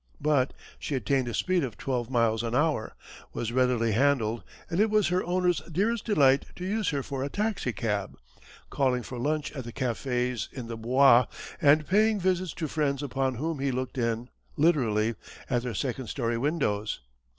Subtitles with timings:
[0.19, 2.95] But she attained a speed of twelve miles an hour,
[3.33, 7.29] was readily handled, and it was her owner's dearest delight to use her for a
[7.29, 8.17] taxicab,
[8.71, 11.27] calling for lunch at the cafés in the Bois,
[11.61, 15.13] and paying visits to friends upon whom he looked in, literally,
[15.51, 17.01] at their second story windows.